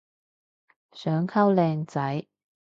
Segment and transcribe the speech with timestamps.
[0.93, 2.25] 想溝靚仔